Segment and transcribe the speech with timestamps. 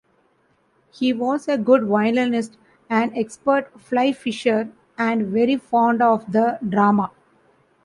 [0.91, 2.57] He was a good violinist,
[2.89, 7.11] an expert fly-fisher, and very fond of the drama.